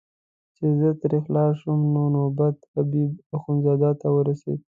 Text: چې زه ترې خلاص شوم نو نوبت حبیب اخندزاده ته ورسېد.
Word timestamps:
چې 0.55 0.65
زه 0.79 0.89
ترې 0.99 1.19
خلاص 1.25 1.53
شوم 1.61 1.79
نو 1.93 2.03
نوبت 2.15 2.57
حبیب 2.73 3.11
اخندزاده 3.37 3.91
ته 4.01 4.07
ورسېد. 4.11 4.59